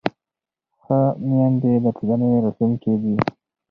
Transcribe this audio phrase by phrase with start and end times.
[0.81, 3.15] ښه میندې د ټولنې راتلونکی دي.